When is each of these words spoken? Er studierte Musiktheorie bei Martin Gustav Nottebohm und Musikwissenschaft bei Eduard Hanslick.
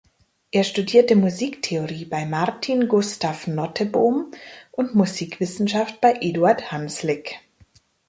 Er 0.49 0.63
studierte 0.63 1.15
Musiktheorie 1.15 2.05
bei 2.05 2.25
Martin 2.25 2.87
Gustav 2.87 3.45
Nottebohm 3.45 4.31
und 4.71 4.95
Musikwissenschaft 4.95 6.01
bei 6.01 6.13
Eduard 6.21 6.71
Hanslick. 6.71 7.35